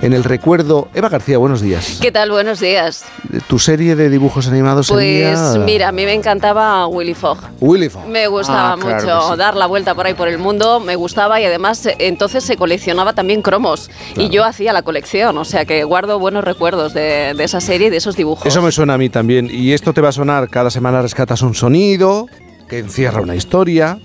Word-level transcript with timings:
en 0.00 0.12
el 0.12 0.22
recuerdo. 0.22 0.86
Eva 0.94 1.08
García, 1.08 1.38
buenos 1.38 1.60
días. 1.60 1.98
¿Qué 2.00 2.12
tal? 2.12 2.30
Buenos 2.30 2.60
días. 2.60 3.04
¿Tu 3.48 3.58
serie 3.58 3.96
de 3.96 4.08
dibujos 4.08 4.46
animados 4.46 4.88
Pues 4.88 5.58
mira, 5.58 5.88
a 5.88 5.92
mí 5.92 6.04
me 6.04 6.14
encantaba 6.14 6.86
Willy 6.86 7.14
Fogg. 7.14 7.38
Willy 7.60 7.88
Fogg. 7.88 8.06
Me 8.06 8.28
gustaba 8.28 8.72
ah, 8.72 8.76
mucho 8.76 9.36
dar 9.36 9.56
la 9.56 9.66
vuelta 9.66 9.94
por 9.94 10.06
ahí 10.06 10.14
por 10.14 10.28
el 10.28 10.38
mundo, 10.38 10.80
me 10.80 10.96
gustaba 10.96 11.40
y 11.40 11.44
además 11.44 11.86
eh, 11.86 11.96
entonces 12.12 12.44
se 12.44 12.56
coleccionaba 12.56 13.14
también 13.14 13.42
cromos 13.42 13.90
y 14.16 14.28
yo 14.28 14.44
hacía 14.44 14.72
la 14.72 14.82
colección, 14.82 15.36
o 15.38 15.44
sea 15.44 15.64
que 15.64 15.82
guardo 15.84 16.18
buenos 16.18 16.44
recuerdos 16.44 16.94
de, 16.94 17.34
de 17.34 17.44
esa 17.44 17.60
serie 17.60 17.88
y 17.88 17.90
de 17.90 17.96
esos 17.96 18.16
dibujos. 18.16 18.46
Eso 18.46 18.62
me 18.62 18.70
suena 18.70 18.94
a 18.94 18.98
mí 18.98 19.08
también 19.08 19.48
y 19.50 19.72
esto 19.72 19.92
te 19.92 20.00
va 20.00 20.10
a 20.10 20.12
sonar, 20.12 20.48
cada 20.48 20.70
semana 20.70 21.02
rescatas 21.02 21.42
un 21.42 21.54
sonido 21.54 22.26
que 22.68 22.78
encierra 22.78 23.20
una 23.20 23.34
historia. 23.34 23.98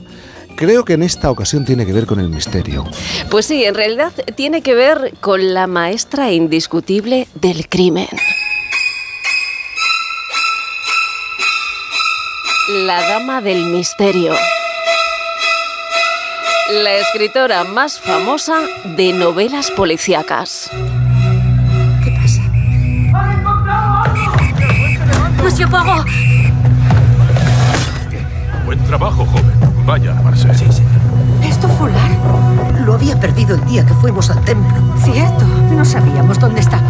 Creo 0.57 0.83
que 0.83 0.93
en 0.93 1.03
esta 1.03 1.29
ocasión 1.29 1.65
tiene 1.65 1.85
que 1.85 1.93
ver 1.93 2.07
con 2.07 2.19
el 2.19 2.29
misterio. 2.29 2.83
Pues 3.29 3.45
sí, 3.45 3.63
en 3.63 3.75
realidad 3.75 4.11
tiene 4.35 4.61
que 4.61 4.73
ver 4.73 5.13
con 5.21 5.53
la 5.53 5.67
maestra 5.67 6.31
indiscutible 6.31 7.27
del 7.35 7.69
crimen. 7.69 8.07
La 12.69 13.07
dama 13.07 13.41
del 13.41 13.67
misterio. 13.67 14.33
La 16.69 16.95
escritora 16.97 17.63
más 17.63 17.97
famosa 17.97 18.59
de 18.83 19.13
novelas 19.13 19.71
policíacas. 19.71 20.69
Monsieur 25.41 25.69
Poirot. 25.69 26.05
Buen 28.65 28.83
trabajo, 28.83 29.25
joven. 29.25 29.85
Vaya 29.85 30.11
a 30.11 30.15
lavarse. 30.15 30.53
Sí, 30.55 30.65
sí. 30.69 30.83
¿Esto 31.41 31.69
Fular? 31.69 32.11
Lo 32.85 32.95
había 32.95 33.17
perdido 33.17 33.55
el 33.55 33.63
día 33.63 33.85
que 33.85 33.93
fuimos 33.93 34.29
al 34.29 34.43
templo. 34.43 34.77
Cierto. 35.05 35.45
No 35.71 35.85
sabíamos 35.85 36.37
dónde 36.37 36.59
estaba. 36.59 36.89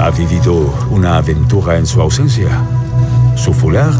Ha 0.00 0.10
vivido 0.10 0.74
una 0.90 1.18
aventura 1.18 1.76
en 1.76 1.86
su 1.86 2.02
ausencia. 2.02 2.48
Su 3.36 3.54
fular 3.54 3.92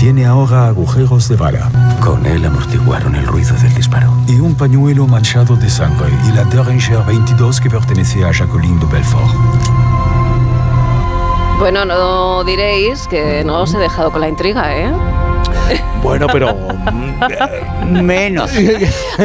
tiene 0.00 0.24
ahora 0.24 0.68
agujeros 0.68 1.28
de 1.28 1.36
bala. 1.36 1.70
Con 2.02 2.24
él 2.24 2.42
amortiguaron 2.46 3.14
el 3.16 3.26
ruido 3.26 3.54
del 3.56 3.74
disparo. 3.74 4.10
Y 4.26 4.40
un 4.40 4.54
pañuelo 4.54 5.06
manchado 5.06 5.56
de 5.56 5.68
sangre 5.68 6.08
y 6.26 6.32
la 6.34 6.44
Derringer 6.44 7.04
22 7.04 7.60
que 7.60 7.68
pertenece 7.68 8.24
a 8.24 8.32
Jacqueline 8.32 8.80
de 8.80 8.86
Belfort. 8.86 9.34
Bueno, 11.58 11.84
no 11.84 12.44
diréis 12.44 13.06
que 13.08 13.44
no 13.44 13.60
os 13.60 13.74
he 13.74 13.78
dejado 13.78 14.10
con 14.10 14.22
la 14.22 14.30
intriga, 14.30 14.74
¿eh? 14.74 14.90
Bueno, 16.02 16.26
pero 16.32 16.56
menos. 17.86 18.50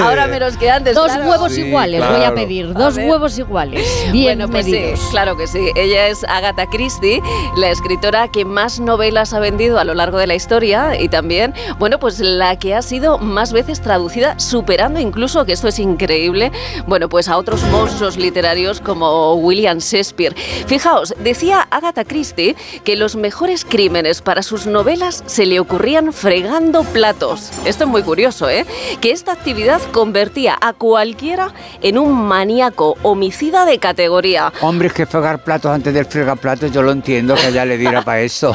Ahora 0.02 0.28
menos 0.28 0.58
que 0.58 0.70
antes. 0.70 0.96
Dos 0.96 1.12
huevos 1.26 1.58
iguales 1.58 2.04
voy 2.08 2.24
a 2.24 2.34
pedir. 2.34 2.74
Dos 2.74 2.98
huevos 2.98 3.38
iguales. 3.38 3.88
Bien 4.12 4.38
bueno, 4.38 4.52
pues 4.52 4.66
Sí, 4.66 4.94
claro 5.12 5.38
que 5.38 5.48
sí. 5.48 5.72
Ella 5.76 6.08
es 6.08 6.24
Agatha 6.26 6.66
Christie, 6.68 7.22
la 7.58 7.70
escritora 7.70 8.28
que 8.28 8.46
más 8.46 8.80
novelas 8.80 9.34
ha 9.34 9.40
vendido 9.40 9.80
a 9.80 9.84
lo 9.84 9.94
largo 9.94 10.18
de 10.18 10.28
la 10.28 10.36
historia 10.36 11.00
y 11.00 11.08
también, 11.10 11.54
bueno, 11.80 12.00
pues 12.00 12.20
la 12.20 12.58
que 12.58 12.76
ha 12.76 12.82
sido 12.82 13.18
más 13.18 13.54
veces 13.54 13.82
traducida, 13.82 14.40
superando 14.40 15.00
incluso, 15.00 15.46
que 15.46 15.54
esto 15.54 15.68
es 15.68 15.80
increíble, 15.80 16.52
bueno, 16.88 17.10
pues 17.10 17.30
a 17.30 17.38
otros 17.38 17.64
monstruos 17.66 18.18
literarios 18.18 18.82
como 18.82 19.36
William 19.36 19.78
Shakespeare. 19.80 20.36
Fijaos, 20.68 21.14
decía 21.20 21.68
Agatha 21.72 22.04
Christie 22.04 22.56
que 22.84 22.96
los 22.96 23.16
mejores 23.16 23.66
crímenes 23.66 24.22
para 24.22 24.44
sus 24.44 24.66
novelas 24.66 25.24
se 25.26 25.46
le 25.46 25.60
ocurrían 25.60 26.12
fregando 26.36 26.84
platos. 26.84 27.50
Esto 27.64 27.86
es 27.86 27.90
muy 27.90 28.04
curioso, 28.04 28.50
¿eh? 28.50 28.66
Que 29.00 29.12
esta 29.12 29.32
actividad 29.32 29.80
convertía 29.94 30.58
a 30.60 30.74
cualquiera 30.74 31.54
en 31.82 31.98
un 31.98 32.28
maníaco 32.28 32.98
homicida 33.04 33.66
de 33.66 33.80
categoría. 33.80 34.52
Hombre, 34.60 34.90
es 34.90 34.94
que 34.94 35.06
fregar 35.06 35.46
platos 35.46 35.72
antes 35.72 35.94
del 35.94 36.06
fregar 36.06 36.38
platos, 36.38 36.74
yo 36.74 36.82
lo 36.82 36.92
entiendo 36.92 37.36
que 37.36 37.54
ya 37.54 37.64
le 37.64 37.78
diera 37.78 38.02
para 38.02 38.20
eso. 38.20 38.52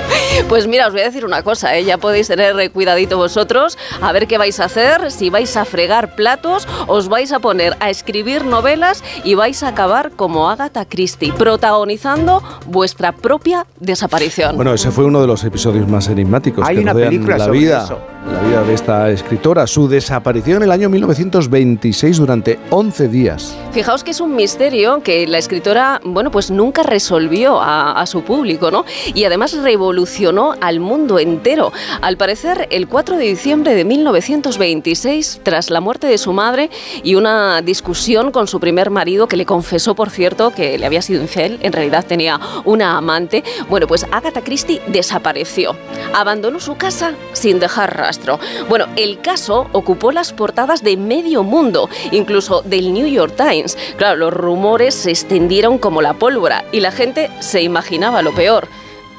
pues 0.48 0.68
mira, 0.68 0.86
os 0.86 0.92
voy 0.92 1.02
a 1.02 1.06
decir 1.06 1.24
una 1.24 1.42
cosa, 1.42 1.76
¿eh? 1.76 1.84
ya 1.84 1.98
podéis 1.98 2.28
tener 2.28 2.70
cuidadito 2.70 3.16
vosotros, 3.16 3.76
a 4.00 4.12
ver 4.12 4.28
qué 4.28 4.38
vais 4.38 4.60
a 4.60 4.66
hacer, 4.66 5.10
si 5.10 5.28
vais 5.28 5.56
a 5.56 5.64
fregar 5.64 6.14
platos, 6.14 6.68
os 6.86 7.08
vais 7.08 7.32
a 7.32 7.40
poner 7.40 7.76
a 7.80 7.90
escribir 7.90 8.44
novelas 8.44 9.02
y 9.24 9.34
vais 9.34 9.60
a 9.64 9.68
acabar 9.68 10.12
como 10.12 10.50
Agatha 10.50 10.84
Christie, 10.84 11.32
protagonizando 11.32 12.44
vuestra 12.66 13.10
propia 13.10 13.66
desaparición. 13.80 14.54
Bueno, 14.54 14.72
ese 14.72 14.92
fue 14.92 15.04
uno 15.04 15.20
de 15.20 15.26
los 15.26 15.42
episodios 15.42 15.88
más 15.88 16.06
enigmáticos 16.06 16.64
Hay 16.64 16.76
que 16.76 16.82
una 16.82 16.94
película 17.26 17.38
la 17.38 17.44
sobre 17.44 17.58
vida. 17.58 17.84
eso 17.84 18.14
la 18.32 18.40
vida 18.40 18.62
de 18.62 18.72
esta 18.72 19.10
escritora, 19.10 19.66
su 19.66 19.86
desaparición 19.86 20.58
en 20.58 20.62
el 20.64 20.70
año 20.70 20.88
1926 20.88 22.16
durante 22.16 22.58
11 22.70 23.08
días. 23.08 23.56
Fijaos 23.72 24.02
que 24.02 24.12
es 24.12 24.20
un 24.20 24.34
misterio 24.34 25.02
que 25.02 25.26
la 25.26 25.36
escritora, 25.36 26.00
bueno, 26.04 26.30
pues 26.30 26.50
nunca 26.50 26.82
resolvió 26.82 27.60
a, 27.60 28.04
su 28.06 28.22
público, 28.22 28.70
¿no? 28.70 28.84
Y 29.14 29.24
además 29.24 29.54
revolucionó 29.54 30.54
al 30.60 30.78
mundo 30.78 31.18
entero. 31.18 31.72
Al 32.02 32.16
parecer, 32.16 32.68
el 32.70 32.86
4 32.86 33.16
de 33.16 33.24
diciembre 33.24 33.74
de 33.74 33.84
1926, 33.84 35.40
tras 35.42 35.70
la 35.70 35.80
muerte 35.80 36.06
de 36.06 36.18
su 36.18 36.32
madre 36.32 36.70
y 37.02 37.14
una 37.14 37.62
discusión 37.62 38.30
con 38.30 38.46
su 38.46 38.60
primer 38.60 38.90
marido, 38.90 39.26
que 39.26 39.36
le 39.36 39.46
confesó, 39.46 39.94
por 39.94 40.10
cierto, 40.10 40.50
que 40.50 40.78
le 40.78 40.86
había 40.86 41.02
sido 41.02 41.22
infiel, 41.22 41.58
en 41.62 41.72
realidad 41.72 42.04
tenía 42.06 42.38
una 42.64 42.96
amante, 42.98 43.42
bueno, 43.68 43.86
pues 43.86 44.06
Agatha 44.10 44.42
Christie 44.42 44.82
desapareció. 44.88 45.76
Abandonó 46.14 46.60
su 46.60 46.76
casa 46.76 47.13
sin 47.32 47.60
dejar 47.60 47.96
rastro. 47.96 48.38
Bueno, 48.68 48.86
el 48.96 49.20
caso 49.20 49.68
ocupó 49.72 50.12
las 50.12 50.32
portadas 50.32 50.82
de 50.82 50.96
medio 50.96 51.42
mundo, 51.42 51.88
incluso 52.12 52.62
del 52.62 52.92
New 52.92 53.06
York 53.06 53.34
Times. 53.36 53.76
Claro, 53.96 54.16
los 54.16 54.32
rumores 54.32 54.94
se 54.94 55.10
extendieron 55.10 55.78
como 55.78 56.02
la 56.02 56.14
pólvora 56.14 56.64
y 56.72 56.80
la 56.80 56.92
gente 56.92 57.30
se 57.40 57.62
imaginaba 57.62 58.22
lo 58.22 58.34
peor. 58.34 58.68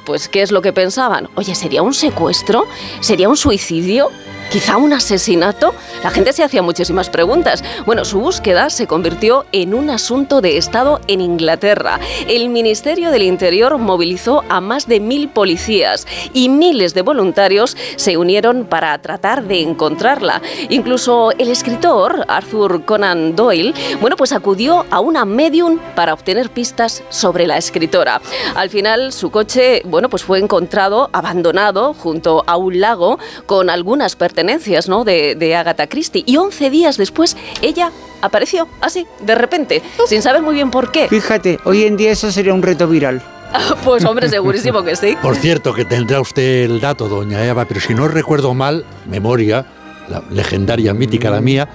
Pues, 0.06 0.30
¿qué 0.30 0.44
es 0.44 0.52
lo 0.52 0.62
que 0.62 0.72
pensaban? 0.72 1.30
Oye, 1.36 1.56
¿sería 1.56 1.82
un 1.82 1.94
secuestro? 1.94 2.68
¿Sería 3.02 3.28
un 3.28 3.38
suicidio? 3.38 4.12
Quizá 4.52 4.78
un 4.78 4.94
asesinato. 4.94 5.74
La 6.04 6.12
gente 6.12 6.34
se 6.34 6.44
hacía 6.44 6.62
muchísimas 6.62 7.10
preguntas. 7.10 7.64
Bueno, 7.86 8.06
su 8.06 8.20
búsqueda 8.20 8.70
se 8.70 8.88
convirtió 8.88 9.46
en 9.52 9.74
un 9.74 9.90
asunto 9.90 10.42
de 10.42 10.58
Estado 10.58 11.02
en 11.08 11.22
Inglaterra. 11.22 12.00
El 12.28 12.50
Ministerio 12.50 13.12
del 13.12 13.24
Interior 13.24 13.78
movilizó 13.78 14.44
a 14.50 14.62
más 14.62 14.88
de 14.88 15.00
mil 15.00 15.30
policías 15.30 16.08
y 16.34 16.50
miles 16.50 16.94
de 16.94 17.02
voluntarios 17.02 17.76
se 17.96 18.18
unieron 18.18 18.66
para 18.66 18.98
tratar 19.00 19.44
de 19.44 19.62
encontrarla. 19.62 20.42
Incluso 20.70 21.32
el 21.32 21.50
escritor 21.50 22.26
Arthur 22.28 22.86
Conan 22.86 23.36
Doyle, 23.36 23.74
bueno, 24.00 24.16
pues 24.16 24.32
acudió 24.32 24.86
a 24.90 25.00
una 25.00 25.26
medium 25.26 25.80
para 25.96 26.14
obtener 26.14 26.50
pistas 26.50 27.04
sobre 27.10 27.48
la 27.48 27.58
escritora. 27.58 28.22
Al 28.56 28.70
final, 28.70 29.12
su 29.12 29.32
coche, 29.32 29.82
bueno, 29.86 30.10
pues 30.10 30.24
fue 30.24 30.40
encontrado 30.40 31.10
abandonado 31.14 31.94
junto 31.94 32.44
a 32.48 32.58
un 32.58 32.80
lago 32.80 33.20
con 33.46 33.70
algunas 33.70 34.16
pertenencias 34.16 34.45
pertenencias 34.46 34.88
¿no? 34.88 35.04
de, 35.04 35.36
de 35.36 35.56
Agatha 35.56 35.88
Christie. 35.88 36.24
Y 36.26 36.38
11 36.38 36.70
días 36.70 36.98
después, 36.98 37.36
ella 37.62 37.92
apareció 38.22 38.68
así, 38.82 39.08
de 39.22 39.36
repente, 39.36 39.82
sin 40.08 40.22
saber 40.22 40.42
muy 40.42 40.56
bien 40.56 40.72
por 40.72 40.92
qué. 40.92 41.08
Fíjate, 41.08 41.60
hoy 41.66 41.84
en 41.84 41.98
día 41.98 42.12
eso 42.12 42.32
sería 42.32 42.54
un 42.54 42.62
reto 42.62 42.88
viral. 42.88 43.22
pues 43.84 44.04
hombre, 44.06 44.30
segurísimo 44.30 44.84
que 44.84 44.96
sí. 44.96 45.18
Por 45.22 45.36
cierto, 45.36 45.74
que 45.74 45.86
tendrá 45.86 46.22
usted 46.22 46.64
el 46.64 46.80
dato, 46.80 47.08
doña 47.08 47.44
Eva, 47.44 47.66
pero 47.66 47.80
si 47.80 47.94
no 47.94 48.08
recuerdo 48.08 48.54
mal, 48.54 48.86
memoria, 49.08 49.66
la 50.08 50.24
legendaria, 50.30 50.94
mítica 50.94 51.30
la 51.30 51.42
mía, 51.42 51.68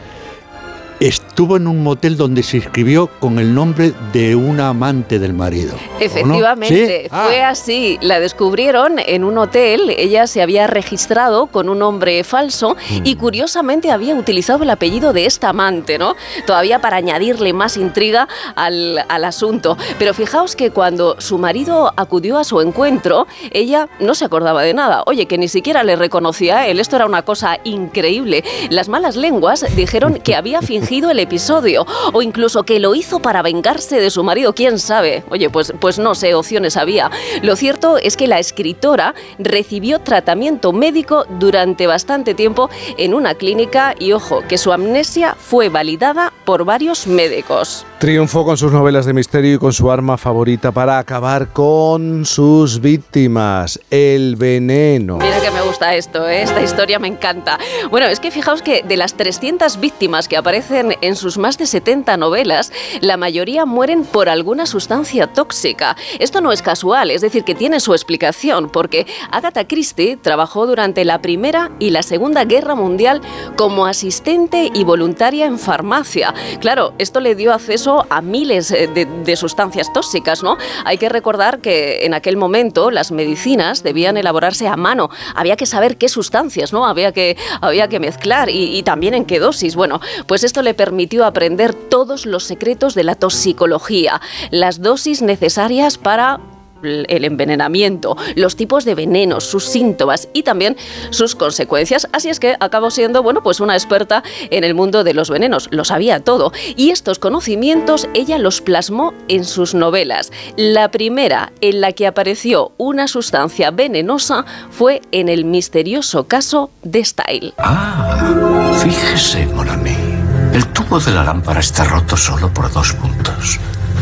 estuvo 1.41 1.57
en 1.57 1.69
un 1.69 1.83
motel 1.83 2.19
donde 2.19 2.43
se 2.43 2.59
inscribió 2.59 3.07
con 3.19 3.39
el 3.39 3.55
nombre 3.55 3.95
de 4.13 4.37
una 4.37 4.69
amante 4.69 5.19
del 5.19 5.33
marido. 5.33 5.75
Efectivamente, 5.99 7.07
fue 7.09 7.41
ah. 7.41 7.49
así. 7.49 7.99
La 8.03 8.21
descubrieron 8.21 8.99
en 8.99 9.25
un 9.25 9.39
hotel, 9.39 9.89
ella 9.97 10.27
se 10.27 10.43
había 10.43 10.67
registrado 10.67 11.47
con 11.47 11.71
un 11.71 11.79
nombre 11.79 12.25
falso 12.25 12.75
mm. 12.75 13.01
y 13.05 13.15
curiosamente 13.15 13.91
había 13.91 14.17
utilizado 14.17 14.65
el 14.65 14.69
apellido 14.69 15.15
de 15.15 15.25
esta 15.25 15.49
amante, 15.49 15.97
¿no? 15.97 16.15
Todavía 16.47 16.83
para 16.83 16.99
añadirle 16.99 17.55
más 17.55 17.79
intriga 17.79 18.29
al, 18.55 19.03
al 19.09 19.25
asunto. 19.25 19.79
Pero 19.99 20.13
fijaos 20.13 20.55
que 20.55 20.71
cuando 20.71 21.19
su 21.23 21.39
marido 21.39 21.91
acudió 21.97 22.37
a 22.37 22.45
su 22.45 22.61
encuentro, 22.61 23.27
ella 23.51 23.89
no 23.99 24.15
se 24.15 24.27
acordaba 24.27 24.63
de 24.63 24.75
nada. 24.75 25.05
Oye, 25.07 25.25
que 25.25 25.39
ni 25.39 25.49
siquiera 25.49 25.85
le 25.85 25.97
reconocía 25.97 26.59
a 26.59 26.67
él. 26.67 26.81
Esto 26.81 26.97
era 26.97 27.07
una 27.07 27.23
cosa 27.23 27.61
increíble. 27.65 28.45
Las 28.69 28.91
malas 28.91 29.17
lenguas 29.17 29.65
dijeron 29.75 30.19
que 30.23 30.37
había 30.37 30.61
fingido 30.61 31.11
el 31.11 31.19
episodio, 31.31 31.87
o 32.13 32.23
incluso 32.23 32.65
que 32.65 32.81
lo 32.81 32.97
hizo 32.97 33.21
para 33.21 33.41
vengarse 33.41 34.01
de 34.01 34.11
su 34.11 34.25
marido, 34.25 34.53
quién 34.53 34.81
sabe. 34.81 35.23
Oye, 35.31 35.49
pues, 35.49 35.73
pues 35.79 36.01
no 36.01 36.17
sé, 36.17 36.35
opciones 36.35 36.77
había. 36.77 37.09
Lo 37.43 37.55
cierto 37.55 37.99
es 37.99 38.17
que 38.17 38.27
la 38.27 38.41
escritora 38.41 39.15
recibió 39.39 40.01
tratamiento 40.01 40.73
médico 40.73 41.27
durante 41.39 41.87
bastante 41.87 42.35
tiempo 42.35 42.69
en 42.99 43.15
una 43.15 43.35
clínica 43.35 43.95
y 43.97 44.11
ojo, 44.11 44.43
que 44.49 44.59
su 44.59 44.73
amnesia 44.73 45.37
fue 45.39 45.69
validada 45.69 46.33
por 46.45 46.65
varios 46.65 47.07
médicos. 47.07 47.87
Triunfó 48.01 48.45
con 48.45 48.57
sus 48.57 48.73
novelas 48.73 49.07
de 49.07 49.13
misterio 49.13 49.55
y 49.55 49.59
con 49.59 49.73
su 49.73 49.89
arma 49.91 50.17
favorita 50.17 50.73
para 50.73 50.99
acabar 50.99 51.53
con 51.53 52.25
sus 52.25 52.81
víctimas, 52.81 53.79
el 53.91 54.35
veneno. 54.35 55.19
Mira 55.19 55.41
que 55.41 55.51
me 55.53 55.61
gusta 55.61 55.95
esto, 55.95 56.29
¿eh? 56.29 56.43
esta 56.43 56.61
historia 56.61 56.99
me 56.99 57.09
encanta. 57.09 57.59
Bueno, 57.91 58.07
es 58.07 58.19
que 58.19 58.33
fijaos 58.33 58.63
que 58.63 58.83
de 58.83 58.97
las 58.97 59.15
300 59.15 59.79
víctimas 59.79 60.27
que 60.27 60.37
aparecen 60.37 60.97
en 61.03 61.10
sus 61.17 61.39
más 61.39 61.59
de 61.59 61.67
70 61.67 62.17
novelas, 62.17 62.73
la 63.01 63.17
mayoría 63.17 63.67
mueren 63.67 64.05
por 64.05 64.29
alguna 64.29 64.67
sustancia 64.67 65.27
tóxica. 65.27 65.97
Esto 66.19 66.41
no 66.41 66.53
es 66.53 66.63
casual, 66.63 67.11
es 67.11 67.21
decir, 67.21 67.45
que 67.45 67.55
tiene 67.55 67.81
su 67.81 67.93
explicación, 67.93 68.71
porque 68.71 69.07
Agatha 69.31 69.67
Christie 69.67 70.17
trabajó 70.17 70.67
durante 70.67 71.05
la 71.05 71.21
Primera 71.21 71.71
y 71.79 71.91
la 71.91 72.03
Segunda 72.03 72.45
Guerra 72.45 72.75
Mundial 72.75 73.21
como 73.57 73.87
asistente 73.87 74.71
y 74.73 74.85
voluntaria 74.85 75.47
en 75.47 75.59
farmacia. 75.59 76.35
Claro, 76.61 76.93
esto 76.99 77.21
le 77.21 77.35
dio 77.35 77.53
acceso 77.53 78.07
a 78.11 78.21
miles 78.21 78.71
eh, 78.71 78.89
de, 78.89 79.37
sustancias 79.37 79.93
tóxicas, 79.93 80.43
¿no? 80.43 80.59
Hay 80.85 80.99
que 80.99 81.09
recordar 81.09 81.61
que 81.61 82.05
en 82.05 82.15
aquel 82.15 82.37
momento 82.37 82.91
las 82.91 83.11
medicinas 83.13 83.83
debían 83.83 84.17
elaborarse 84.17 84.67
a 84.67 84.77
mano. 84.77 85.09
Había 85.35 85.57
que 85.57 85.67
saber 85.67 85.97
qué 85.97 86.09
sustancias, 86.09 86.73
¿no? 86.73 86.87
Había 86.87 87.13
que, 87.13 87.37
había 87.61 87.89
que 87.89 88.01
mezclar 88.01 88.51
y, 88.51 88.77
y 88.77 88.83
también 88.83 89.15
en 89.15 89.25
qué 89.25 89.39
dosis. 89.39 89.77
Bueno, 89.77 90.01
pues 90.27 90.45
esto 90.45 90.63
le 90.63 90.75
permitió 90.75 91.00
aprender 91.25 91.75
todos 91.75 92.27
los 92.27 92.45
secretos 92.45 92.95
de 92.95 93.05
la 93.05 93.15
toxicología, 93.15 94.21
las 94.51 94.81
dosis 94.81 95.23
necesarias 95.23 95.99
para 95.99 96.41
el 96.83 97.25
envenenamiento, 97.25 98.17
los 98.37 98.57
tipos 98.57 98.85
de 98.85 98.95
venenos, 98.95 99.45
sus 99.45 99.65
síntomas 99.65 100.29
y 100.33 100.43
también 100.43 100.77
sus 101.11 101.35
consecuencias. 101.35 102.09
Así 102.13 102.29
es 102.29 102.41
que 102.41 102.57
acabó 102.61 102.91
siendo, 102.91 103.23
bueno, 103.23 103.43
pues 103.43 103.61
una 103.61 103.75
experta 103.75 104.23
en 104.51 104.65
el 104.65 104.75
mundo 104.75 105.05
de 105.05 105.15
los 105.15 105.31
venenos, 105.31 105.69
lo 105.71 105.85
sabía 105.85 106.21
todo. 106.21 106.53
Y 106.77 106.91
estos 106.91 107.19
conocimientos 107.19 108.09
ella 108.15 108.39
los 108.39 108.61
plasmó 108.61 109.13
en 109.29 109.45
sus 109.45 109.75
novelas. 109.75 110.33
La 110.57 110.91
primera 110.91 111.53
en 111.61 111.81
la 111.81 111.93
que 111.93 112.07
apareció 112.07 112.73
una 112.79 113.09
sustancia 113.09 113.71
venenosa 113.71 114.45
fue 114.71 115.03
en 115.13 115.29
el 115.29 115.45
misterioso 115.45 116.25
caso 116.25 116.71
de 116.83 117.05
Style. 117.05 117.55
Ah, 117.59 118.73
fíjese, 118.83 119.47
Monami. 119.47 120.10
El 120.53 120.67
tubo 120.69 120.99
de 120.99 121.13
la 121.13 121.23
lámpara 121.23 121.61
está 121.61 121.85
roto 121.85 122.17
solo 122.17 122.53
por 122.53 122.73
dos 122.73 122.93
puntos. 122.95 123.59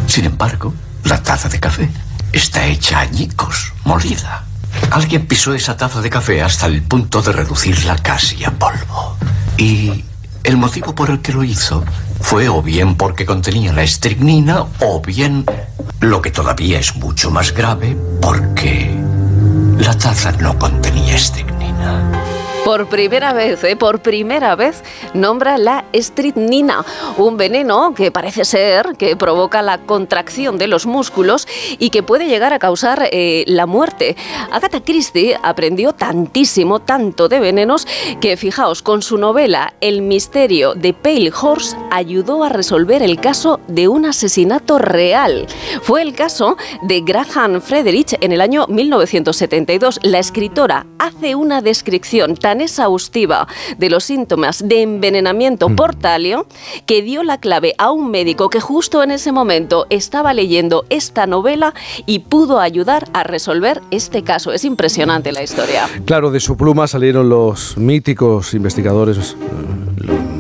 Sin 0.07 0.25
embargo, 0.25 0.73
la 1.05 1.23
taza 1.23 1.49
de 1.49 1.61
café 1.61 1.91
está 2.33 2.65
hecha 2.67 3.01
añicos, 3.01 3.73
molida. 3.85 4.45
Alguien 4.91 5.27
pisó 5.27 5.55
esa 5.55 5.77
taza 5.77 6.01
de 6.01 6.09
café 6.09 6.43
hasta 6.43 6.67
el 6.67 6.83
punto 6.83 7.21
de 7.21 7.33
reducirla 7.33 7.97
casi 7.97 8.45
a 8.45 8.51
polvo. 8.51 9.17
Y 9.59 10.05
el 10.43 10.57
motivo 10.57 10.95
por 10.95 11.11
el 11.11 11.21
que 11.21 11.33
lo 11.33 11.45
hizo 11.45 11.85
fue 12.21 12.49
o 12.49 12.63
bien 12.63 12.97
porque 12.97 13.27
contenía 13.27 13.73
la 13.73 13.83
estricnina 13.83 14.65
o 14.81 15.03
bien, 15.03 15.45
lo 16.01 16.23
que 16.23 16.31
todavía 16.31 16.79
es 16.79 16.97
mucho 16.97 17.31
más 17.31 17.53
grave, 17.53 17.97
porque 18.23 18.97
la 19.79 19.97
taza 19.97 20.33
no 20.33 20.59
contenía 20.59 21.17
estricnina. 21.17 22.38
Por 22.65 22.87
primera 22.89 23.33
vez, 23.33 23.65
¿eh? 23.65 23.77
por 23.77 24.01
primera 24.01 24.55
vez, 24.55 24.83
nombra 25.15 25.57
la 25.57 25.87
estritnina, 25.93 26.85
un 27.17 27.39
veneno 27.39 27.95
que 27.95 28.11
parece 28.11 28.45
ser 28.45 28.97
que 28.99 29.17
provoca 29.17 29.63
la 29.63 29.79
contracción 29.79 30.59
de 30.59 30.67
los 30.67 30.85
músculos 30.85 31.49
y 31.79 31.89
que 31.89 32.03
puede 32.03 32.27
llegar 32.27 32.53
a 32.53 32.59
causar 32.59 33.09
eh, 33.11 33.45
la 33.47 33.67
muerte. 33.67 34.17
Agatha 34.51 34.83
Christie 34.83 35.39
aprendió 35.43 35.95
tantísimo, 35.95 36.81
tanto 36.81 37.29
de 37.29 37.41
venenos, 37.41 37.87
que 38.21 38.37
fijaos, 38.37 38.83
con 38.83 39.01
su 39.01 39.17
novela 39.17 39.73
El 39.81 40.03
misterio 40.03 40.75
de 40.75 40.93
Pale 40.93 41.33
Horse 41.41 41.77
ayudó 41.91 42.45
a 42.45 42.51
resolver 42.51 43.03
el 43.03 43.19
caso 43.19 43.61
de 43.69 43.89
un 43.89 44.05
asesinato 44.05 44.79
real. 44.79 45.47
Fue 45.83 46.03
el 46.03 46.15
caso 46.15 46.57
de 46.83 47.01
Graham 47.01 47.63
Frederich 47.63 48.17
en 48.21 48.33
el 48.33 48.41
año 48.41 48.67
1972. 48.69 50.01
La 50.03 50.19
escritora 50.19 50.87
hace 50.99 51.35
una 51.35 51.63
descripción 51.63 52.37
tan 52.37 52.48
exhaustiva 52.53 53.47
de 53.77 53.91
los 53.91 54.05
síntomas 54.05 54.67
de 54.67 54.83
envenenamiento 54.83 55.69
por 55.71 55.95
talio 55.95 56.47
que 56.87 57.03
dio 57.03 57.23
la 57.23 57.39
clave 57.39 57.75
a 57.79 57.91
un 57.91 58.11
médico 58.11 58.51
que 58.51 58.61
justo 58.61 59.03
en 59.03 59.11
ese 59.11 59.33
momento 59.33 59.87
estaba 59.91 60.35
leyendo 60.35 60.85
esta 60.91 61.27
novela 61.27 61.75
y 62.07 62.21
pudo 62.21 62.61
ayudar 62.61 63.09
a 63.13 63.23
resolver 63.23 63.81
este 63.91 64.23
caso. 64.23 64.53
Es 64.53 64.65
impresionante 64.65 65.33
la 65.33 65.43
historia. 65.43 65.89
Claro, 66.05 66.31
de 66.31 66.41
su 66.41 66.57
pluma 66.57 66.87
salieron 66.87 67.29
los 67.29 67.77
míticos 67.77 68.55
investigadores 68.55 69.19
eh, 69.19 69.35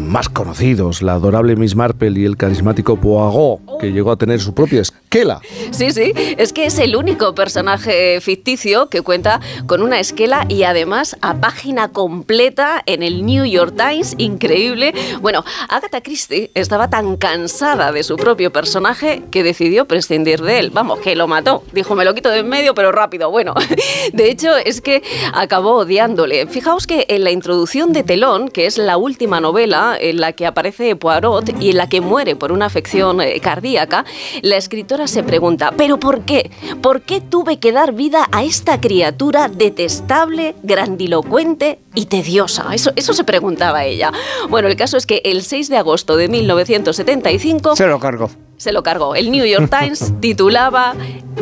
más 0.08 0.28
conocidos, 0.28 1.02
la 1.02 1.14
adorable 1.14 1.54
Miss 1.56 1.76
Marple 1.76 2.18
y 2.18 2.24
el 2.24 2.36
carismático 2.36 2.96
Poirot, 2.96 3.78
que 3.78 3.92
llegó 3.92 4.10
a 4.10 4.16
tener 4.16 4.40
su 4.40 4.54
propia 4.54 4.80
esquela. 4.80 5.40
Sí, 5.70 5.92
sí, 5.92 6.12
es 6.16 6.52
que 6.52 6.66
es 6.66 6.78
el 6.78 6.96
único 6.96 7.34
personaje 7.34 8.20
ficticio 8.20 8.88
que 8.88 9.02
cuenta 9.02 9.40
con 9.66 9.82
una 9.82 10.00
esquela 10.00 10.46
y 10.48 10.62
además 10.62 11.16
a 11.20 11.34
página 11.34 11.88
completa 11.88 12.82
en 12.86 13.02
el 13.02 13.24
New 13.26 13.44
York 13.44 13.74
Times, 13.76 14.14
increíble. 14.18 14.94
Bueno, 15.20 15.44
Agatha 15.68 16.00
Christie 16.00 16.50
estaba 16.54 16.88
tan 16.88 17.16
cansada 17.16 17.92
de 17.92 18.02
su 18.02 18.16
propio 18.16 18.52
personaje 18.52 19.22
que 19.30 19.42
decidió 19.42 19.86
prescindir 19.86 20.42
de 20.42 20.58
él. 20.58 20.70
Vamos, 20.70 21.00
que 21.00 21.14
lo 21.16 21.28
mató. 21.28 21.62
Dijo, 21.72 21.94
me 21.94 22.04
lo 22.04 22.14
quito 22.14 22.30
de 22.30 22.38
en 22.38 22.48
medio, 22.48 22.74
pero 22.74 22.92
rápido. 22.92 23.30
Bueno, 23.30 23.54
de 24.12 24.30
hecho 24.30 24.56
es 24.56 24.80
que 24.80 25.02
acabó 25.32 25.78
odiándole. 25.78 26.46
Fijaos 26.46 26.86
que 26.86 27.06
en 27.08 27.24
la 27.24 27.30
introducción 27.30 27.92
de 27.92 28.02
Telón, 28.02 28.48
que 28.48 28.66
es 28.66 28.78
la 28.78 28.96
última 28.96 29.40
novela 29.40 29.97
en 30.00 30.20
la 30.20 30.32
que 30.32 30.46
aparece 30.46 30.96
Poirot 30.96 31.60
y 31.60 31.70
en 31.70 31.76
la 31.76 31.88
que 31.88 32.00
muere 32.00 32.36
por 32.36 32.52
una 32.52 32.66
afección 32.66 33.20
eh, 33.20 33.40
cardíaca, 33.40 34.04
la 34.42 34.56
escritora 34.56 35.06
se 35.06 35.22
pregunta, 35.22 35.72
¿pero 35.76 35.98
por 35.98 36.22
qué? 36.22 36.50
¿Por 36.82 37.02
qué 37.02 37.20
tuve 37.20 37.58
que 37.58 37.72
dar 37.72 37.92
vida 37.92 38.28
a 38.32 38.44
esta 38.44 38.80
criatura 38.80 39.48
detestable, 39.48 40.54
grandilocuente 40.62 41.80
y 41.94 42.06
tediosa? 42.06 42.74
Eso, 42.74 42.92
eso 42.96 43.12
se 43.12 43.24
preguntaba 43.24 43.84
ella. 43.84 44.12
Bueno, 44.48 44.68
el 44.68 44.76
caso 44.76 44.96
es 44.96 45.06
que 45.06 45.20
el 45.24 45.42
6 45.42 45.68
de 45.68 45.76
agosto 45.76 46.16
de 46.16 46.28
1975... 46.28 47.76
Se 47.76 47.86
lo 47.86 47.98
cargó. 47.98 48.30
Se 48.58 48.72
lo 48.72 48.82
cargó. 48.82 49.14
El 49.14 49.30
New 49.30 49.46
York 49.46 49.70
Times 49.70 50.12
titulaba 50.20 50.94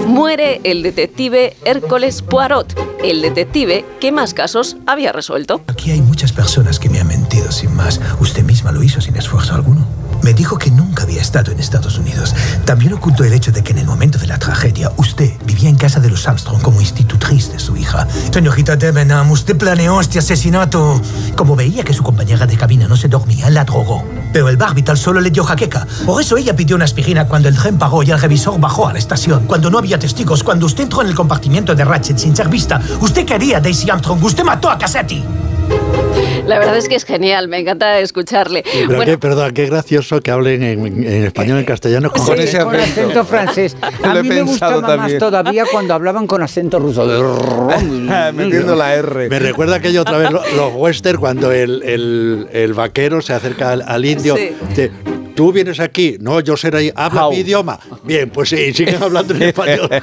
Muere 0.06 0.61
el 0.64 0.82
detective 0.82 1.56
Hércules 1.64 2.23
Poirot, 2.23 2.78
el 3.02 3.23
detective 3.23 3.85
que 4.00 4.12
más 4.12 4.35
casos 4.35 4.76
había 4.87 5.12
resuelto. 5.12 5.62
Aquí 5.66 5.90
hay 5.90 6.02
muchas 6.02 6.32
personas 6.32 6.78
que 6.78 6.90
me 6.90 7.00
han 7.00 7.08
mentido 7.08 7.50
sin 7.50 7.75
más. 7.75 8.00
Usted 8.20 8.44
misma 8.44 8.70
lo 8.70 8.82
hizo 8.82 9.00
sin 9.00 9.16
esfuerzo 9.16 9.54
alguno. 9.54 9.87
Me 10.26 10.35
dijo 10.35 10.59
que 10.59 10.73
nunca 10.73 11.04
había 11.04 11.23
estado 11.23 11.52
en 11.52 11.61
Estados 11.61 11.99
Unidos. 11.99 12.35
También 12.64 12.92
ocultó 12.92 13.23
el 13.23 13.33
hecho 13.33 13.52
de 13.52 13.62
que 13.62 13.71
en 13.71 13.78
el 13.78 13.87
momento 13.87 14.18
de 14.18 14.26
la 14.26 14.40
tragedia 14.40 14.90
usted 14.97 15.30
vivía 15.45 15.68
en 15.68 15.76
casa 15.76 16.00
de 16.00 16.11
los 16.11 16.26
Armstrong 16.26 16.61
como 16.62 16.80
institutriz 16.80 17.52
de 17.52 17.61
su 17.61 17.76
hija. 17.76 18.09
Señorita 18.33 18.75
Debenham, 18.75 19.30
usted 19.30 19.56
planeó 19.56 20.00
este 20.00 20.18
asesinato. 20.18 21.00
Como 21.37 21.54
veía 21.54 21.85
que 21.85 21.95
su 21.95 22.02
compañera 22.02 22.45
de 22.45 22.56
cabina 22.56 22.88
no 22.88 22.97
se 22.97 23.06
dormía, 23.06 23.49
la 23.50 23.64
drogó. 23.64 24.04
Pero 24.33 24.49
el 24.49 24.56
barbital 24.56 24.99
solo 24.99 25.21
le 25.21 25.30
dio 25.30 25.45
jaqueca. 25.45 25.87
Por 26.04 26.21
eso 26.21 26.37
ella 26.37 26.56
pidió 26.56 26.75
una 26.75 26.87
aspirina 26.87 27.28
cuando 27.28 27.49
el 27.49 27.56
tren 27.56 27.78
paró 27.78 28.02
y 28.02 28.11
el 28.11 28.21
revisor 28.21 28.59
bajó 28.59 28.88
a 28.88 28.95
la 28.95 28.99
estación. 28.99 29.47
Cuando 29.47 29.71
no 29.71 29.78
había 29.78 29.97
testigos, 29.97 30.42
cuando 30.42 30.66
usted 30.66 30.83
entró 30.83 31.02
en 31.02 31.06
el 31.06 31.14
compartimiento 31.14 31.73
de 31.73 31.85
Ratchet 31.85 32.18
sin 32.18 32.35
ser 32.35 32.49
vista, 32.49 32.80
usted 33.00 33.25
quería 33.25 33.61
Daisy 33.61 33.88
Armstrong. 33.90 34.21
Usted 34.25 34.42
mató 34.42 34.71
a 34.71 34.76
Cassetti. 34.76 35.23
La 36.46 36.58
verdad 36.58 36.76
es 36.76 36.88
que 36.88 36.94
es 36.94 37.04
genial, 37.04 37.48
me 37.48 37.58
encanta 37.58 37.98
escucharle. 38.00 38.64
Pero 38.88 39.00
qué, 39.00 39.18
perdón, 39.18 39.52
qué 39.52 39.66
gracioso 39.66 40.20
que 40.20 40.30
hablen 40.30 40.62
en, 40.62 40.86
en 40.86 41.24
español, 41.24 41.58
en 41.58 41.64
castellano, 41.64 42.10
con, 42.10 42.24
Sí, 42.36 42.42
ese 42.42 42.58
con 42.62 42.74
acento 42.76 43.24
francés. 43.24 43.76
A 44.02 44.14
mí 44.14 44.28
me 44.28 44.36
pensado 44.36 44.44
gustaba 44.46 44.80
más 44.80 44.86
también. 44.96 45.18
todavía 45.18 45.64
cuando 45.70 45.94
hablaban 45.94 46.26
con 46.26 46.42
acento 46.42 46.78
ruso. 46.78 47.06
Metiendo 48.34 48.74
la 48.76 48.94
R. 48.94 49.28
Me 49.28 49.38
recuerda 49.38 49.76
aquello 49.76 50.02
otra 50.02 50.18
vez, 50.18 50.30
lo- 50.30 50.42
los 50.56 50.72
western, 50.74 51.18
cuando 51.18 51.52
el, 51.52 51.82
el- 51.82 52.48
el 52.52 52.74
vaquero 52.74 53.20
se 53.22 53.32
acerca 53.32 53.72
al, 53.72 53.82
al 53.86 54.04
indio. 54.04 54.36
Sí. 54.36 54.90
Tú 55.36 55.52
vienes 55.52 55.80
aquí, 55.80 56.16
no, 56.18 56.40
yo 56.40 56.56
seré 56.56 56.78
ahí, 56.78 56.92
habla 56.94 57.26
How? 57.26 57.30
mi 57.30 57.40
idioma. 57.40 57.78
Bien, 58.04 58.30
pues 58.30 58.48
sí, 58.48 58.72
siguen 58.72 59.02
hablando 59.02 59.34
en 59.34 59.42
español. 59.42 59.90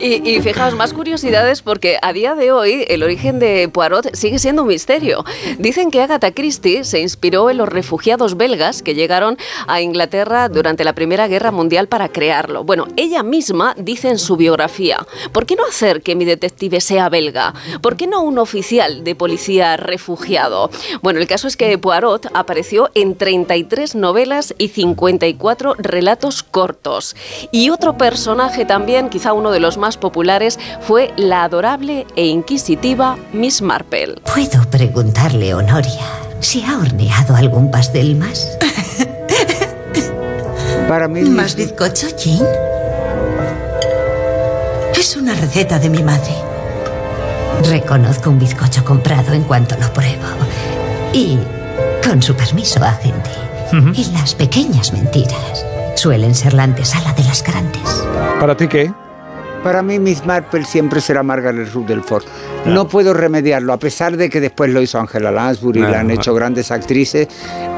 Y, 0.00 0.30
y 0.30 0.40
fijaos, 0.42 0.74
más 0.74 0.92
curiosidades 0.92 1.62
porque 1.62 1.96
a 2.02 2.12
día 2.12 2.34
de 2.34 2.50
hoy 2.52 2.84
el 2.88 3.02
origen 3.02 3.38
de 3.38 3.68
Poirot 3.68 4.14
sigue 4.14 4.38
siendo 4.38 4.62
un 4.62 4.68
misterio. 4.68 5.24
Dicen 5.58 5.90
que 5.90 6.02
Agatha 6.02 6.32
Christie 6.32 6.84
se 6.84 7.00
inspiró 7.00 7.48
en 7.48 7.58
los 7.58 7.68
refugiados 7.68 8.36
belgas 8.36 8.82
que 8.82 8.94
llegaron 8.94 9.38
a 9.68 9.80
Inglaterra 9.80 10.48
durante 10.48 10.84
la 10.84 10.94
Primera 10.94 11.28
Guerra 11.28 11.50
Mundial 11.50 11.88
para 11.88 12.08
crearlo. 12.08 12.64
Bueno, 12.64 12.88
ella 12.96 13.22
misma 13.22 13.74
dice 13.78 14.08
en 14.08 14.18
su 14.18 14.36
biografía, 14.36 15.06
¿por 15.32 15.46
qué 15.46 15.56
no 15.56 15.64
hacer 15.64 16.02
que 16.02 16.16
mi 16.16 16.24
detective 16.24 16.80
sea 16.80 17.08
belga? 17.08 17.54
¿Por 17.80 17.96
qué 17.96 18.06
no 18.06 18.22
un 18.22 18.38
oficial 18.38 19.04
de 19.04 19.14
policía 19.14 19.76
refugiado? 19.76 20.70
Bueno, 21.00 21.20
el 21.20 21.26
caso 21.26 21.46
es 21.46 21.56
que 21.56 21.78
Poirot 21.78 22.26
apareció 22.34 22.90
en 22.94 23.16
33 23.16 23.61
33 23.62 23.94
novelas 23.94 24.54
y 24.58 24.68
54 24.68 25.74
relatos 25.78 26.42
cortos. 26.42 27.16
Y 27.50 27.70
otro 27.70 27.96
personaje 27.96 28.64
también, 28.64 29.08
quizá 29.08 29.32
uno 29.32 29.50
de 29.50 29.60
los 29.60 29.78
más 29.78 29.96
populares, 29.96 30.58
fue 30.80 31.12
la 31.16 31.44
adorable 31.44 32.06
e 32.16 32.26
inquisitiva 32.26 33.18
Miss 33.32 33.62
Marple. 33.62 34.16
¿Puedo 34.32 34.68
preguntarle, 34.70 35.54
Honoria, 35.54 36.06
si 36.40 36.64
ha 36.64 36.78
horneado 36.78 37.36
algún 37.36 37.70
pastel 37.70 38.16
más? 38.16 38.58
Para 40.88 41.08
mí... 41.08 41.22
¿Más 41.22 41.54
bizcocho, 41.54 42.08
Jean? 42.16 42.46
Es 44.98 45.16
una 45.16 45.34
receta 45.34 45.78
de 45.78 45.88
mi 45.88 46.02
madre. 46.02 46.34
Reconozco 47.68 48.30
un 48.30 48.38
bizcocho 48.38 48.84
comprado 48.84 49.32
en 49.32 49.44
cuanto 49.44 49.76
lo 49.78 49.92
pruebo. 49.92 50.26
Y, 51.12 51.38
con 52.04 52.22
su 52.22 52.34
permiso, 52.34 52.82
agente, 52.82 53.30
y 53.94 54.12
las 54.12 54.34
pequeñas 54.34 54.92
mentiras 54.92 55.64
suelen 55.94 56.34
ser 56.34 56.52
la 56.52 56.64
antesala 56.64 57.12
de 57.14 57.24
las 57.24 57.42
grandes. 57.42 58.04
¿Para 58.38 58.56
ti 58.56 58.68
qué? 58.68 58.92
Para 59.62 59.82
mí 59.82 59.98
Miss 60.00 60.24
Marple 60.26 60.64
siempre 60.64 61.00
será 61.00 61.22
Margaret 61.22 61.72
Rutherford. 61.72 62.24
No 62.66 62.88
puedo 62.88 63.12
remediarlo, 63.14 63.72
a 63.72 63.76
pesar 63.78 64.16
de 64.16 64.28
que 64.28 64.40
después 64.40 64.70
lo 64.70 64.80
hizo 64.82 64.98
Angela 64.98 65.30
Lansbury 65.30 65.80
y 65.80 65.82
la 65.82 66.00
han 66.00 66.10
hecho 66.10 66.34
grandes 66.34 66.70
actrices. 66.70 67.28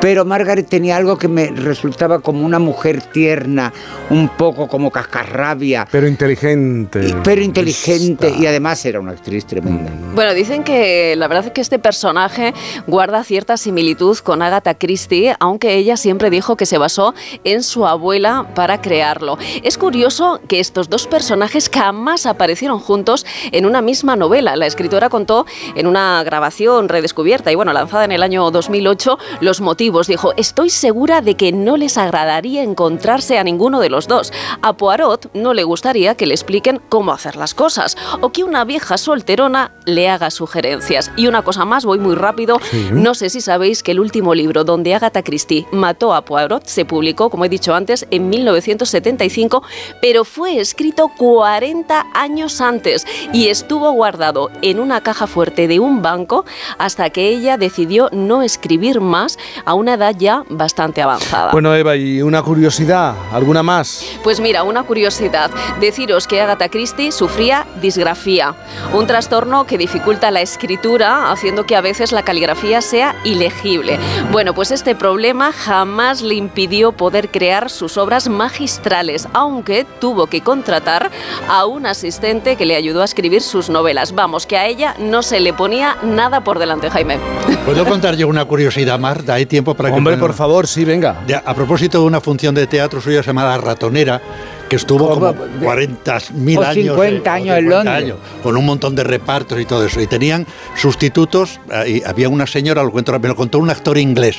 Pero 0.00 0.24
Margaret 0.26 0.66
tenía 0.68 0.96
algo 0.98 1.16
que 1.16 1.28
me 1.28 1.46
resultaba 1.48 2.20
como 2.20 2.44
una 2.44 2.58
mujer 2.58 3.00
tierna, 3.00 3.72
un 4.10 4.28
poco 4.28 4.68
como 4.68 4.90
cascarrabia, 4.90 5.86
Pero 5.90 6.06
inteligente. 6.06 7.06
y- 7.08 7.14
pero 7.22 7.40
inteligente 7.42 8.34
y 8.38 8.44
además 8.46 8.84
era 8.84 9.00
una 9.00 9.12
actriz 9.12 9.46
tremenda. 9.46 9.90
Bueno, 10.14 10.34
dicen 10.34 10.62
que 10.64 11.16
la 11.16 11.26
verdad 11.28 11.46
es 11.46 11.52
que 11.52 11.60
este 11.62 11.78
personaje 11.78 12.52
guarda 12.86 13.24
cierta 13.24 13.56
similitud 13.56 14.16
con 14.18 14.42
Agatha 14.42 14.74
Christie, 14.74 15.34
aunque 15.40 15.74
ella 15.76 15.96
siempre 15.96 16.28
dijo 16.28 16.56
que 16.56 16.66
se 16.66 16.76
basó 16.76 17.14
en 17.44 17.62
su 17.62 17.86
abuela 17.86 18.46
para 18.54 18.80
crearlo. 18.82 19.38
Es 19.62 19.78
curioso 19.78 20.40
que 20.48 20.60
estos 20.60 20.90
dos 20.90 21.06
personajes 21.06 21.70
jamás 21.74 22.24
aparecieron 22.26 22.78
juntos 22.78 23.26
en 23.50 23.66
una 23.66 23.82
misma 23.82 24.14
novela. 24.14 24.54
La 24.54 24.66
escritora 24.66 25.08
contó 25.08 25.44
en 25.74 25.88
una 25.88 26.22
grabación 26.22 26.88
redescubierta 26.88 27.50
y 27.50 27.56
bueno, 27.56 27.72
lanzada 27.72 28.04
en 28.04 28.12
el 28.12 28.22
año 28.22 28.48
2008 28.52 29.18
los 29.40 29.60
motivos. 29.60 30.06
Dijo, 30.06 30.32
estoy 30.36 30.70
segura 30.70 31.20
de 31.20 31.34
que 31.34 31.50
no 31.50 31.76
les 31.76 31.98
agradaría 31.98 32.62
encontrarse 32.62 33.38
a 33.38 33.44
ninguno 33.44 33.80
de 33.80 33.90
los 33.90 34.06
dos. 34.06 34.32
A 34.62 34.74
Poirot 34.74 35.30
no 35.34 35.52
le 35.52 35.64
gustaría 35.64 36.14
que 36.14 36.26
le 36.26 36.34
expliquen 36.34 36.80
cómo 36.88 37.12
hacer 37.12 37.34
las 37.34 37.54
cosas 37.54 37.96
o 38.20 38.30
que 38.30 38.44
una 38.44 38.64
vieja 38.64 38.96
solterona 38.96 39.72
le 39.84 40.08
haga 40.08 40.30
sugerencias. 40.30 41.10
Y 41.16 41.26
una 41.26 41.42
cosa 41.42 41.64
más, 41.64 41.84
voy 41.84 41.98
muy 41.98 42.14
rápido. 42.14 42.60
No 42.92 43.14
sé 43.14 43.30
si 43.30 43.40
sabéis 43.40 43.82
que 43.82 43.90
el 43.90 44.00
último 44.00 44.34
libro 44.34 44.62
donde 44.62 44.94
Agatha 44.94 45.22
Christie 45.24 45.66
mató 45.72 46.14
a 46.14 46.24
Poirot 46.24 46.66
se 46.66 46.84
publicó, 46.84 47.30
como 47.30 47.44
he 47.44 47.48
dicho 47.48 47.74
antes, 47.74 48.06
en 48.12 48.28
1975, 48.28 49.62
pero 50.00 50.24
fue 50.24 50.60
escrito 50.60 51.10
40 51.16 51.63
años 52.12 52.60
antes 52.60 53.06
y 53.32 53.48
estuvo 53.48 53.90
guardado 53.92 54.50
en 54.62 54.80
una 54.80 55.00
caja 55.00 55.26
fuerte 55.26 55.66
de 55.66 55.80
un 55.80 56.02
banco 56.02 56.44
hasta 56.78 57.10
que 57.10 57.28
ella 57.28 57.56
decidió 57.56 58.08
no 58.12 58.42
escribir 58.42 59.00
más 59.00 59.38
a 59.64 59.74
una 59.74 59.94
edad 59.94 60.14
ya 60.16 60.44
bastante 60.50 61.00
avanzada. 61.00 61.52
Bueno, 61.52 61.74
Eva, 61.74 61.96
y 61.96 62.20
una 62.22 62.42
curiosidad, 62.42 63.14
¿alguna 63.32 63.62
más? 63.62 64.04
Pues 64.22 64.40
mira, 64.40 64.62
una 64.62 64.82
curiosidad. 64.82 65.50
Deciros 65.80 66.26
que 66.26 66.40
Agatha 66.40 66.68
Christie 66.68 67.12
sufría 67.12 67.66
disgrafía, 67.80 68.54
un 68.92 69.06
trastorno 69.06 69.66
que 69.66 69.78
dificulta 69.78 70.30
la 70.30 70.40
escritura, 70.40 71.30
haciendo 71.30 71.64
que 71.64 71.76
a 71.76 71.80
veces 71.80 72.12
la 72.12 72.22
caligrafía 72.22 72.82
sea 72.82 73.16
ilegible. 73.24 73.98
Bueno, 74.30 74.54
pues 74.54 74.70
este 74.70 74.94
problema 74.94 75.52
jamás 75.52 76.20
le 76.20 76.34
impidió 76.34 76.92
poder 76.92 77.30
crear 77.30 77.70
sus 77.70 77.96
obras 77.96 78.28
magistrales, 78.28 79.28
aunque 79.32 79.86
tuvo 80.00 80.26
que 80.26 80.42
contratar 80.42 81.10
a 81.48 81.53
un 81.64 81.86
asistente 81.86 82.56
que 82.56 82.66
le 82.66 82.74
ayudó 82.74 83.02
a 83.02 83.04
escribir 83.04 83.40
sus 83.40 83.70
novelas. 83.70 84.12
Vamos, 84.12 84.46
que 84.46 84.56
a 84.56 84.66
ella 84.66 84.94
no 84.98 85.22
se 85.22 85.40
le 85.40 85.52
ponía 85.52 85.96
nada 86.02 86.42
por 86.42 86.58
delante, 86.58 86.90
Jaime. 86.90 87.18
¿Puedo 87.64 87.84
contar 87.84 88.16
yo 88.16 88.26
una 88.26 88.44
curiosidad, 88.44 88.98
Marta? 88.98 89.34
Hay 89.34 89.46
tiempo 89.46 89.74
para 89.74 89.90
que... 89.90 89.96
Hombre, 89.96 90.16
por 90.16 90.34
favor, 90.34 90.66
sí, 90.66 90.84
venga. 90.84 91.22
A 91.44 91.54
propósito 91.54 92.00
de 92.00 92.06
una 92.06 92.20
función 92.20 92.54
de 92.54 92.66
teatro 92.66 93.00
suya 93.00 93.22
llamada 93.22 93.56
Ratonera, 93.58 94.20
que 94.68 94.76
estuvo 94.76 95.08
como 95.10 95.34
Como 95.34 95.44
de- 95.46 95.64
40 95.64 96.18
mil 96.34 96.58
años. 96.62 96.74
50 96.96 97.30
o 97.30 97.34
años 97.34 97.56
en 97.58 97.64
50 97.64 97.70
Londres. 97.76 97.94
años, 98.04 98.16
con 98.42 98.56
un 98.56 98.64
montón 98.64 98.94
de 98.94 99.04
repartos 99.04 99.60
y 99.60 99.64
todo 99.66 99.84
eso. 99.84 100.00
Y 100.00 100.06
tenían 100.06 100.46
sustitutos, 100.76 101.60
eh, 101.72 102.00
y 102.02 102.02
había 102.08 102.28
una 102.28 102.46
señora, 102.46 102.82
lo 102.82 102.90
cuento, 102.90 103.18
me 103.18 103.28
lo 103.28 103.36
contó 103.36 103.58
un 103.58 103.70
actor 103.70 103.98
inglés, 103.98 104.38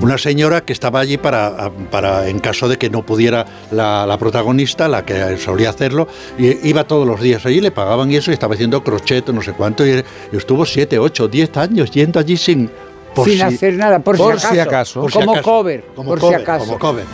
una 0.00 0.18
señora 0.18 0.60
que 0.62 0.72
estaba 0.72 1.00
allí 1.00 1.16
para, 1.18 1.70
para 1.90 2.28
en 2.28 2.38
caso 2.38 2.68
de 2.68 2.78
que 2.78 2.90
no 2.90 3.04
pudiera 3.04 3.44
la, 3.70 4.06
la 4.06 4.18
protagonista, 4.18 4.88
la 4.88 5.04
que 5.04 5.36
solía 5.38 5.70
hacerlo, 5.70 6.08
y 6.38 6.68
iba 6.68 6.84
todos 6.84 7.06
los 7.06 7.20
días 7.20 7.44
allí, 7.46 7.60
le 7.60 7.70
pagaban 7.70 8.10
y 8.10 8.16
eso, 8.16 8.30
y 8.30 8.34
estaba 8.34 8.54
haciendo 8.54 8.82
crochet, 8.84 9.26
no 9.28 9.42
sé 9.42 9.52
cuánto, 9.52 9.86
y, 9.86 10.02
y 10.32 10.36
estuvo 10.36 10.64
7, 10.66 10.98
8, 10.98 11.28
10 11.28 11.56
años 11.56 11.90
yendo 11.90 12.18
allí 12.20 12.36
sin... 12.36 12.70
por 13.14 13.26
Sin 13.28 13.36
si- 13.36 13.42
hacer 13.42 13.74
nada, 13.74 13.98
por, 13.98 14.16
por 14.16 14.38
si 14.40 14.46
si 14.48 14.58
acaso. 14.58 15.06
si 15.08 15.12
como 15.18 15.32
acaso. 15.32 15.50
cover, 15.50 15.84
Como 15.94 16.10
por 16.10 16.20
cover, 16.20 16.36
si 16.38 16.42
acaso. 16.42 16.64
como 16.66 16.78
cover. 16.78 17.04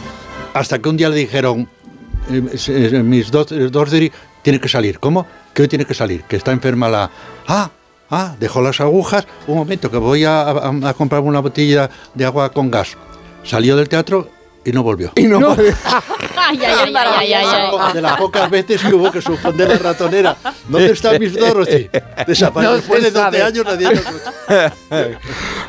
Hasta 0.54 0.78
que 0.80 0.88
un 0.88 0.96
día 0.98 1.08
le 1.08 1.16
dijeron, 1.16 1.68
eh, 2.30 2.42
eh, 2.68 3.02
Miss 3.02 3.30
Dod- 3.30 3.52
eh, 3.52 3.68
Dodgery 3.70 4.12
tiene 4.42 4.60
que 4.60 4.68
salir. 4.68 4.98
¿Cómo? 4.98 5.26
Que 5.54 5.62
hoy 5.62 5.68
tiene 5.68 5.84
que 5.84 5.94
salir, 5.94 6.24
que 6.24 6.36
está 6.36 6.52
enferma 6.52 6.88
la... 6.88 7.10
Ah, 7.46 7.70
ah, 8.10 8.36
dejó 8.40 8.60
las 8.62 8.80
agujas. 8.80 9.26
Un 9.46 9.56
momento, 9.56 9.90
que 9.90 9.96
voy 9.98 10.24
a, 10.24 10.42
a- 10.42 10.88
a 10.88 10.94
comprar 10.94 11.20
una 11.22 11.40
botella 11.40 11.90
de 12.14 12.24
agua 12.24 12.50
con 12.52 12.70
gas. 12.70 12.96
Salió 13.44 13.76
del 13.76 13.88
teatro 13.88 14.28
y 14.64 14.72
no 14.72 14.82
volvió. 14.82 15.12
Y 15.16 15.24
no, 15.24 15.54
puede- 15.54 15.74
Ay, 16.44 16.58
ay, 16.64 16.74
ay, 16.84 16.94
ay, 16.96 17.32
ay, 17.34 17.46
ay. 17.46 17.92
De 17.94 18.00
las 18.02 18.16
pocas 18.16 18.50
veces 18.50 18.82
que 18.82 18.92
hubo 18.94 19.10
que 19.12 19.22
suspender 19.22 19.68
la 19.68 19.78
ratonera. 19.78 20.36
¿Dónde 20.68 20.92
está 20.92 21.12
Miss 21.18 21.34
Dorothy? 21.34 21.88
Desapareció 22.26 22.70
No 22.70 22.76
después 22.76 23.02
de 23.02 23.10
12 23.10 23.24
sabe. 23.24 23.42
años 23.42 23.64
nadie 23.64 23.88
lo- 23.94 24.02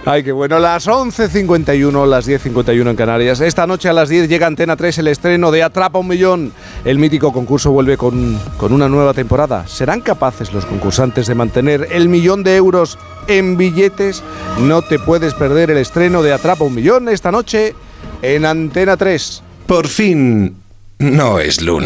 Ay, 0.12 0.24
qué 0.24 0.32
bueno. 0.32 0.60
Las 0.60 0.88
11.51, 0.88 2.06
las 2.08 2.28
10.51 2.28 2.90
en 2.90 2.96
Canarias. 2.96 3.40
Esta 3.40 3.66
noche 3.68 3.88
a 3.90 3.94
las 3.94 4.10
10 4.10 4.28
llega 4.28 4.48
Antena 4.48 4.76
3 4.76 4.98
el 5.00 5.08
estreno 5.08 5.52
de 5.52 5.64
Atrapa 5.64 6.00
un 6.00 6.08
Millón. 6.08 6.54
El 6.84 6.98
mítico 7.00 7.32
concurso 7.32 7.72
vuelve 7.72 7.96
con, 7.98 8.38
con 8.58 8.74
una 8.74 8.90
nueva 8.90 9.14
temporada. 9.14 9.66
¿Serán 9.68 10.02
capaces 10.02 10.52
los 10.54 10.66
concursantes 10.66 11.28
de 11.28 11.36
mantener 11.36 11.88
el 11.92 12.10
millón 12.10 12.44
de 12.44 12.56
euros 12.58 12.98
en 13.28 13.56
billetes? 13.58 14.24
No 14.60 14.82
te 14.82 15.00
puedes 15.00 15.34
perder 15.36 15.72
el 15.72 15.78
estreno 15.78 16.22
de 16.22 16.34
Atrapa 16.34 16.64
un 16.66 16.76
Millón 16.76 17.08
esta 17.10 17.32
noche 17.32 17.76
en 18.22 18.46
Antena 18.46 18.98
3. 18.98 19.44
Por 19.68 19.88
fin, 19.88 20.56
no 21.00 21.40
es 21.40 21.62
lunes. 21.62 21.82